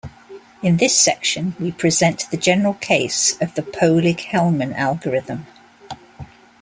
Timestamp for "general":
2.37-2.73